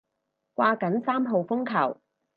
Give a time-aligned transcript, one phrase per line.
[0.55, 2.01] 掛緊三號風球